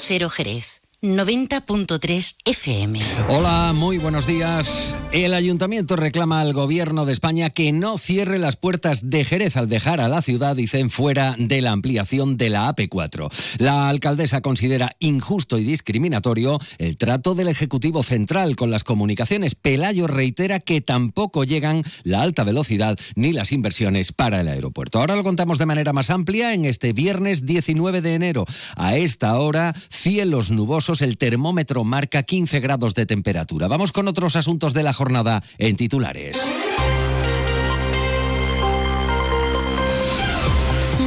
[0.00, 0.80] Cero Jerez.
[1.02, 3.00] 90.3 FM.
[3.28, 4.94] Hola, muy buenos días.
[5.12, 9.70] El ayuntamiento reclama al gobierno de España que no cierre las puertas de Jerez al
[9.70, 13.30] dejar a la ciudad, dicen, fuera de la ampliación de la AP4.
[13.56, 19.54] La alcaldesa considera injusto y discriminatorio el trato del Ejecutivo Central con las comunicaciones.
[19.54, 25.00] Pelayo reitera que tampoco llegan la alta velocidad ni las inversiones para el aeropuerto.
[25.00, 28.44] Ahora lo contamos de manera más amplia en este viernes 19 de enero.
[28.76, 33.68] A esta hora, cielos nubosos el termómetro marca 15 grados de temperatura.
[33.68, 36.36] Vamos con otros asuntos de la jornada en titulares.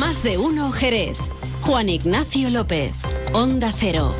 [0.00, 1.18] Más de uno Jerez.
[1.60, 2.92] Juan Ignacio López.
[3.32, 4.16] Onda Cero.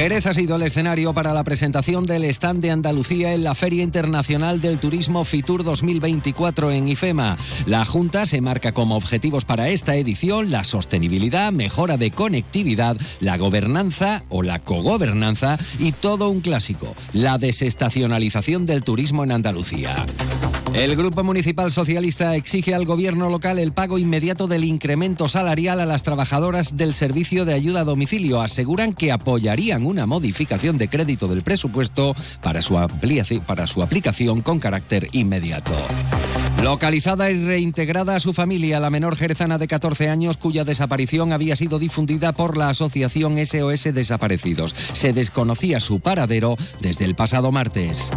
[0.00, 3.82] Jerez ha sido el escenario para la presentación del stand de Andalucía en la Feria
[3.82, 7.36] Internacional del Turismo Fitur 2024 en IFEMA.
[7.66, 13.36] La Junta se marca como objetivos para esta edición la sostenibilidad, mejora de conectividad, la
[13.36, 20.06] gobernanza o la cogobernanza y todo un clásico, la desestacionalización del turismo en Andalucía.
[20.72, 25.86] El Grupo Municipal Socialista exige al gobierno local el pago inmediato del incremento salarial a
[25.86, 28.40] las trabajadoras del servicio de ayuda a domicilio.
[28.40, 32.78] Aseguran que apoyarían una modificación de crédito del presupuesto para su,
[33.46, 35.74] para su aplicación con carácter inmediato.
[36.62, 41.56] Localizada y reintegrada a su familia, la menor jerezana de 14 años cuya desaparición había
[41.56, 44.74] sido difundida por la asociación SOS Desaparecidos.
[44.92, 48.10] Se desconocía su paradero desde el pasado martes.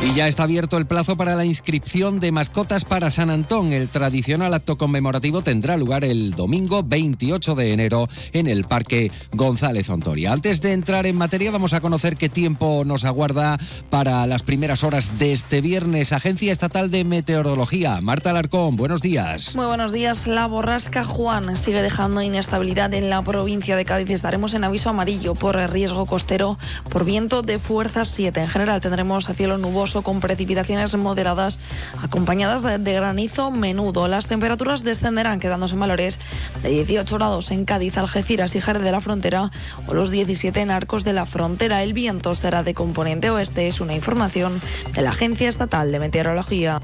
[0.00, 3.72] Y ya está abierto el plazo para la inscripción de mascotas para San Antón.
[3.72, 9.90] El tradicional acto conmemorativo tendrá lugar el domingo 28 de enero en el Parque González
[9.90, 10.32] Ontoria.
[10.32, 13.58] Antes de entrar en materia, vamos a conocer qué tiempo nos aguarda
[13.90, 16.12] para las primeras horas de este viernes.
[16.12, 18.00] Agencia Estatal de Meteorología.
[18.00, 19.56] Marta Alarcón, buenos días.
[19.56, 20.28] Muy buenos días.
[20.28, 24.10] La borrasca Juan sigue dejando inestabilidad en la provincia de Cádiz.
[24.10, 26.56] Estaremos en aviso amarillo por riesgo costero
[26.88, 28.40] por viento de fuerza 7.
[28.40, 31.58] En general tendremos cielo nuboso con precipitaciones moderadas
[32.02, 34.06] acompañadas de granizo menudo.
[34.08, 36.18] Las temperaturas descenderán quedándose en valores
[36.62, 39.50] de 18 grados en Cádiz, Algeciras y Jerez de la Frontera
[39.86, 41.82] o los 17 en Arcos de la Frontera.
[41.82, 43.66] El viento será de componente oeste.
[43.66, 44.60] Es una información
[44.94, 46.80] de la Agencia Estatal de Meteorología.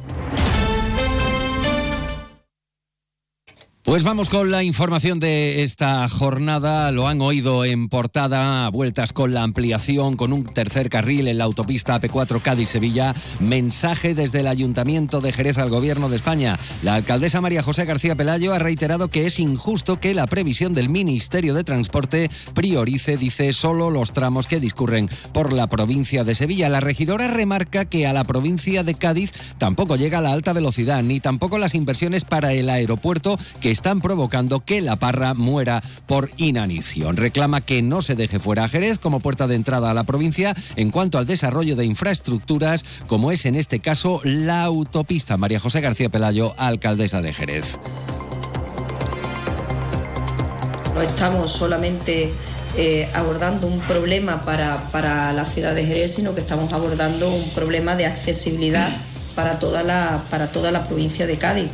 [3.94, 6.90] Pues vamos con la información de esta jornada.
[6.90, 11.44] Lo han oído en portada, vueltas con la ampliación, con un tercer carril en la
[11.44, 13.14] autopista AP4 Cádiz-Sevilla.
[13.38, 16.58] Mensaje desde el Ayuntamiento de Jerez al Gobierno de España.
[16.82, 20.88] La alcaldesa María José García Pelayo ha reiterado que es injusto que la previsión del
[20.88, 26.68] Ministerio de Transporte priorice, dice, solo los tramos que discurren por la provincia de Sevilla.
[26.68, 31.20] La regidora remarca que a la provincia de Cádiz tampoco llega la alta velocidad, ni
[31.20, 37.18] tampoco las inversiones para el aeropuerto que están provocando que la parra muera por inanición.
[37.18, 40.56] Reclama que no se deje fuera a Jerez como puerta de entrada a la provincia
[40.76, 45.36] en cuanto al desarrollo de infraestructuras, como es en este caso la autopista.
[45.36, 47.78] María José García Pelayo, alcaldesa de Jerez.
[50.94, 52.32] No estamos solamente
[52.78, 57.50] eh, abordando un problema para, para, la ciudad de Jerez, sino que estamos abordando un
[57.50, 58.88] problema de accesibilidad
[59.34, 61.68] para toda la, para toda la provincia de Cádiz.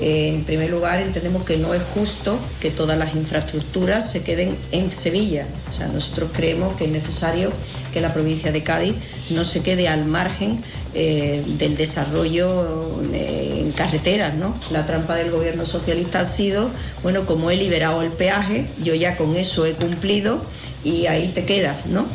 [0.00, 4.56] Eh, en primer lugar, entendemos que no es justo que todas las infraestructuras se queden
[4.70, 5.46] en Sevilla.
[5.68, 7.50] O sea, nosotros creemos que es necesario
[7.92, 8.94] que la provincia de Cádiz
[9.30, 10.62] no se quede al margen
[10.94, 14.54] eh, del desarrollo eh, en carreteras, ¿no?
[14.70, 16.70] La trampa del gobierno socialista ha sido,
[17.02, 20.40] bueno, como he liberado el peaje, yo ya con eso he cumplido
[20.84, 22.06] y ahí te quedas, ¿no?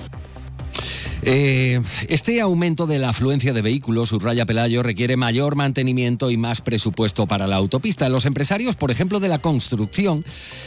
[1.26, 6.60] Eh, este aumento de la afluencia de vehículos, subraya Pelayo, requiere mayor mantenimiento y más
[6.60, 8.10] presupuesto para la autopista.
[8.10, 10.26] Los empresarios, por ejemplo, de la construcción,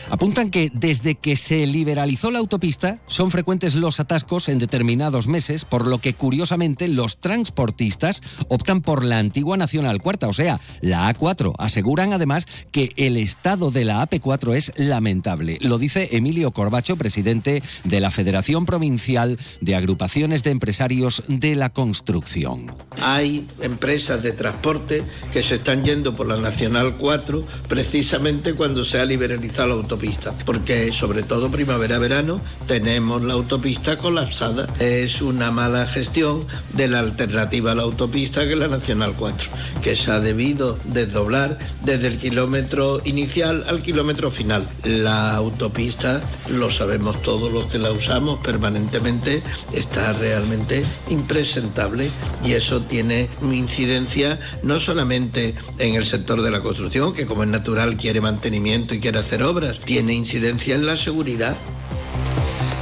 [0.08, 5.66] apuntan que desde que se liberalizó la autopista son frecuentes los atascos en determinados meses,
[5.66, 11.12] por lo que curiosamente los transportistas optan por la antigua Nacional Cuarta, o sea, la
[11.12, 11.54] A4.
[11.58, 15.58] Aseguran además que el estado de la AP4 es lamentable.
[15.60, 21.70] Lo dice Emilio Corbacho, presidente de la Federación Provincial de Agrupaciones de empresarios de la
[21.70, 22.72] construcción.
[23.02, 25.02] Hay empresas de transporte
[25.32, 30.32] que se están yendo por la Nacional 4 precisamente cuando se ha liberalizado la autopista,
[30.44, 34.68] porque sobre todo primavera-verano tenemos la autopista colapsada.
[34.78, 39.50] Es una mala gestión de la alternativa a la autopista que es la Nacional 4,
[39.82, 44.68] que se ha debido desdoblar desde el kilómetro inicial al kilómetro final.
[44.84, 49.42] La autopista, lo sabemos todos los que la usamos permanentemente,
[49.72, 52.10] está realmente realmente impresentable
[52.44, 57.48] y eso tiene incidencia no solamente en el sector de la construcción, que como es
[57.48, 61.56] natural quiere mantenimiento y quiere hacer obras, tiene incidencia en la seguridad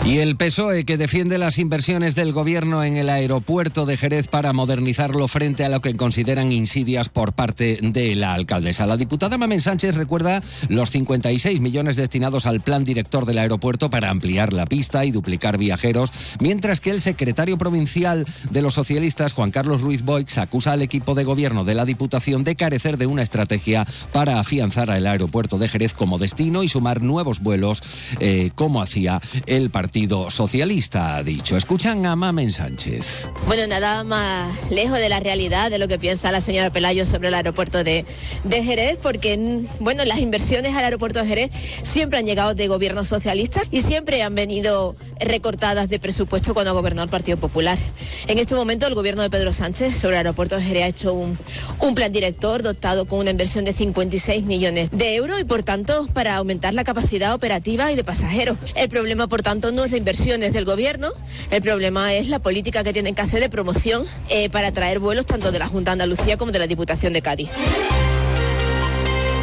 [0.06, 4.52] Y el PSOE que defiende las inversiones del gobierno en el aeropuerto de Jerez para
[4.52, 8.86] modernizarlo frente a lo que consideran insidias por parte de la alcaldesa.
[8.86, 14.10] La diputada Mamen Sánchez recuerda los 56 millones destinados al plan director del aeropuerto para
[14.10, 19.52] ampliar la pista y duplicar viajeros, mientras que el secretario provincial de los socialistas, Juan
[19.52, 23.22] Carlos Ruiz Boix, acusa al equipo de gobierno de la Diputación de carecer de una
[23.22, 27.82] estrategia para afianzar al aeropuerto de Jerez como destino y sumar nuevos vuelos,
[28.20, 31.56] eh, como hacía el partido Socialista, ha dicho.
[31.56, 33.28] Escuchan a Mamen Sánchez.
[33.46, 37.28] Bueno, nada más lejos de la realidad de lo que piensa la señora Pelayo sobre
[37.28, 38.04] el aeropuerto de,
[38.42, 41.50] de Jerez, porque, bueno, las inversiones al aeropuerto de Jerez
[41.84, 47.04] siempre han llegado de gobiernos socialistas y siempre han venido recortadas de presupuesto cuando gobernó
[47.04, 47.78] el Partido Popular.
[48.26, 51.14] En este momento, el gobierno de Pedro Sánchez sobre el aeropuerto de Jerez ha hecho
[51.14, 51.38] un,
[51.78, 56.08] un plan director dotado con una inversión de 56 millones de euros y, por tanto,
[56.12, 58.58] para aumentar la capacidad operativa y de pasajeros.
[58.74, 61.12] El problema, por tanto, no de inversiones del gobierno,
[61.50, 65.26] el problema es la política que tienen que hacer de promoción eh, para traer vuelos
[65.26, 67.50] tanto de la Junta de Andalucía como de la Diputación de Cádiz.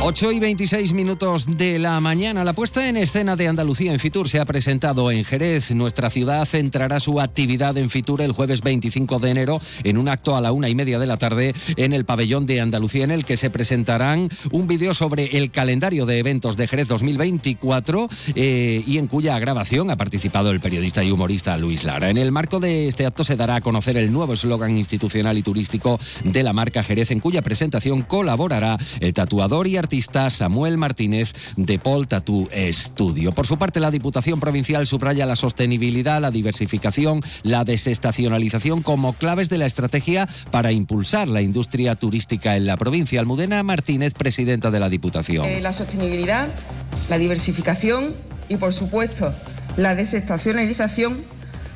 [0.03, 2.43] 8 y 26 minutos de la mañana.
[2.43, 5.69] La puesta en escena de Andalucía en Fitur se ha presentado en Jerez.
[5.75, 10.35] Nuestra ciudad centrará su actividad en Fitur el jueves 25 de enero en un acto
[10.35, 13.25] a la una y media de la tarde en el pabellón de Andalucía en el
[13.25, 18.97] que se presentarán un vídeo sobre el calendario de eventos de Jerez 2024 eh, y
[18.97, 22.09] en cuya grabación ha participado el periodista y humorista Luis Lara.
[22.09, 25.43] En el marco de este acto se dará a conocer el nuevo eslogan institucional y
[25.43, 29.90] turístico de la marca Jerez en cuya presentación colaborará el tatuador y artista
[30.29, 33.31] Samuel Martínez de Paul Tattoo Studio.
[33.33, 39.49] Por su parte, la Diputación Provincial subraya la sostenibilidad, la diversificación, la desestacionalización como claves
[39.49, 43.19] de la estrategia para impulsar la industria turística en la provincia.
[43.19, 45.45] Almudena Martínez, presidenta de la Diputación.
[45.45, 46.47] Eh, la sostenibilidad,
[47.09, 48.15] la diversificación
[48.47, 49.33] y, por supuesto,
[49.77, 51.19] la desestacionalización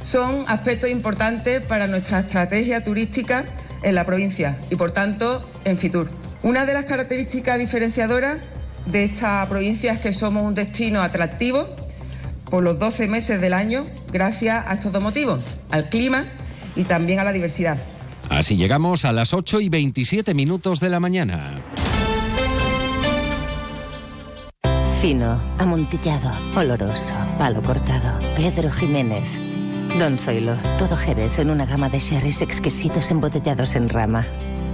[0.06, 3.46] son aspectos importantes para nuestra estrategia turística
[3.84, 6.10] en la provincia y, por tanto, en Fitur.
[6.46, 8.38] Una de las características diferenciadoras
[8.86, 11.68] de esta provincia es que somos un destino atractivo
[12.52, 16.24] por los 12 meses del año gracias a estos dos motivos, al clima
[16.76, 17.80] y también a la diversidad.
[18.30, 21.64] Así llegamos a las 8 y 27 minutos de la mañana.
[25.02, 28.20] Fino, amontillado, oloroso, palo cortado.
[28.36, 29.42] Pedro Jiménez.
[29.98, 34.28] Don Zoilo, todo Jerez en una gama de sherries exquisitos embotellados en rama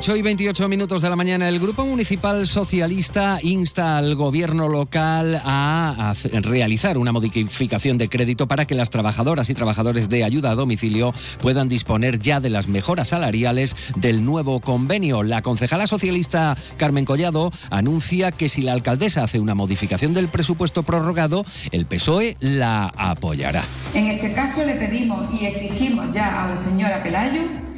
[0.00, 5.38] 8 y 28 minutos de la mañana, el Grupo Municipal Socialista insta al gobierno local
[5.44, 10.54] a, realizar una modificación de crédito para que las trabajadoras y trabajadores de ayuda a
[10.54, 11.12] domicilio
[11.42, 15.22] puedan disponer ya de las mejoras salariales del nuevo convenio.
[15.22, 20.82] La concejala socialista Carmen Collado anuncia que si la alcaldesa hace una modificación del presupuesto
[20.82, 23.64] prorrogado, el PSOE la apoyará.
[23.92, 27.69] En este caso le pedimos y exigimos ya a la señora Pelayo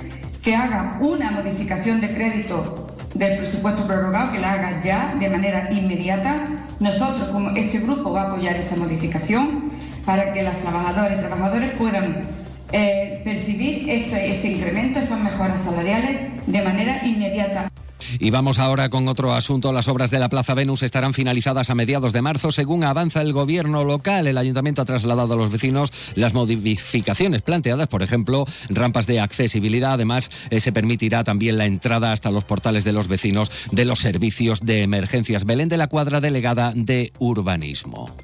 [0.42, 5.70] que haga una modificación de crédito del presupuesto prorrogado, que la haga ya de manera
[5.70, 6.46] inmediata.
[6.80, 9.70] Nosotros, como este grupo, va a apoyar esa modificación
[10.04, 12.22] para que las trabajadoras y trabajadores puedan
[12.72, 17.70] eh, percibir ese, ese incremento, esas mejoras salariales de manera inmediata.
[18.18, 19.72] Y vamos ahora con otro asunto.
[19.72, 22.52] Las obras de la Plaza Venus estarán finalizadas a mediados de marzo.
[22.52, 27.88] Según avanza el gobierno local, el ayuntamiento ha trasladado a los vecinos las modificaciones planteadas,
[27.88, 29.92] por ejemplo, rampas de accesibilidad.
[29.92, 33.98] Además, eh, se permitirá también la entrada hasta los portales de los vecinos de los
[33.98, 35.44] servicios de emergencias.
[35.44, 38.14] Belén de la Cuadra, delegada de Urbanismo.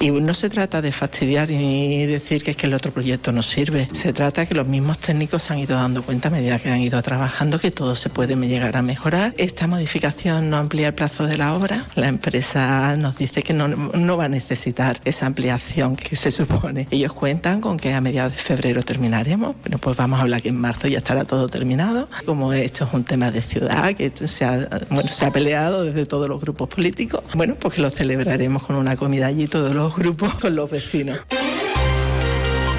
[0.00, 3.42] Y no se trata de fastidiar ni decir que es que el otro proyecto no
[3.42, 3.88] sirve.
[3.92, 6.80] Se trata que los mismos técnicos se han ido dando cuenta a medida que han
[6.80, 9.34] ido trabajando que todo se puede llegar a mejorar.
[9.38, 11.86] Esta modificación no amplía el plazo de la obra.
[11.96, 16.86] La empresa nos dice que no, no va a necesitar esa ampliación que se supone.
[16.90, 19.56] Ellos cuentan con que a mediados de febrero terminaremos.
[19.62, 22.08] Bueno, pues vamos a hablar que en marzo ya estará todo terminado.
[22.24, 26.06] Como esto es un tema de ciudad que se ha, bueno, se ha peleado desde
[26.06, 29.96] todos los grupos políticos, bueno, pues que lo celebraremos con una comida allí todos los
[29.96, 31.18] grupos con los vecinos.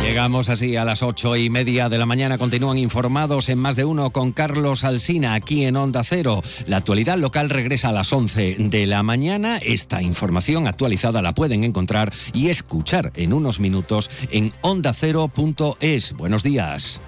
[0.04, 2.38] Llegamos así a las ocho y media de la mañana.
[2.38, 6.44] Continúan informados en más de uno con Carlos Alsina aquí en Onda Cero.
[6.68, 9.58] La actualidad local regresa a las once de la mañana.
[9.58, 16.14] Esta información actualizada la pueden encontrar y escuchar en unos minutos en ondacero.es.
[16.14, 17.02] Buenos días.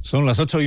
[0.00, 0.66] Son las ocho y